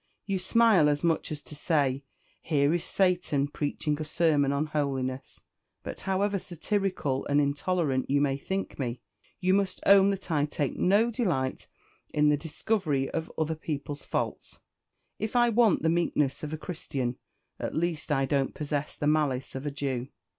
You 0.25 0.39
smile, 0.39 0.89
as 0.89 1.03
much 1.03 1.31
as 1.31 1.43
to 1.43 1.53
say, 1.53 2.03
Here 2.41 2.73
is 2.73 2.83
Satan 2.83 3.47
preaching 3.47 4.01
a 4.01 4.03
sermon 4.03 4.51
on 4.51 4.65
holiness. 4.65 5.43
But 5.83 5.99
however 5.99 6.39
satirical 6.39 7.23
and 7.27 7.39
intolerant 7.39 8.09
you 8.09 8.19
may 8.19 8.35
think 8.35 8.79
me, 8.79 8.99
you 9.39 9.53
must 9.53 9.79
own 9.85 10.09
that 10.09 10.31
I 10.31 10.45
take 10.45 10.75
no 10.75 11.11
delight 11.11 11.67
in 12.15 12.29
the 12.29 12.35
discovery 12.35 13.11
of 13.11 13.31
other 13.37 13.53
people's 13.53 14.03
faults: 14.03 14.57
if 15.19 15.35
I 15.35 15.49
want 15.49 15.83
the 15.83 15.87
meekness 15.89 16.41
of 16.41 16.51
a 16.51 16.57
Christian, 16.57 17.17
at 17.59 17.75
least 17.75 18.11
I 18.11 18.25
don't 18.25 18.55
possess 18.55 18.97
the 18.97 19.05
malice 19.05 19.53
of 19.53 19.67
a 19.67 19.71
Jew. 19.71 20.07